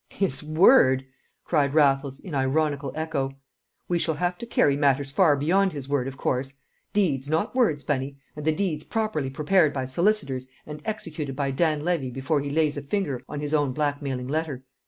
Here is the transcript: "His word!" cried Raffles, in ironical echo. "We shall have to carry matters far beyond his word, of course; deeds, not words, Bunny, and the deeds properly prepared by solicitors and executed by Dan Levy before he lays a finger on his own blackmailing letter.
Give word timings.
"His 0.09 0.41
word!" 0.43 1.05
cried 1.45 1.75
Raffles, 1.75 2.19
in 2.19 2.33
ironical 2.33 2.91
echo. 2.95 3.35
"We 3.87 3.99
shall 3.99 4.15
have 4.15 4.35
to 4.39 4.47
carry 4.47 4.75
matters 4.75 5.11
far 5.11 5.35
beyond 5.35 5.73
his 5.73 5.87
word, 5.87 6.07
of 6.07 6.17
course; 6.17 6.55
deeds, 6.91 7.29
not 7.29 7.53
words, 7.53 7.83
Bunny, 7.83 8.17
and 8.35 8.43
the 8.43 8.51
deeds 8.51 8.83
properly 8.83 9.29
prepared 9.29 9.73
by 9.73 9.85
solicitors 9.85 10.47
and 10.65 10.81
executed 10.85 11.35
by 11.35 11.51
Dan 11.51 11.83
Levy 11.85 12.09
before 12.09 12.41
he 12.41 12.49
lays 12.49 12.77
a 12.77 12.81
finger 12.81 13.21
on 13.29 13.41
his 13.41 13.53
own 13.53 13.73
blackmailing 13.73 14.27
letter. 14.27 14.63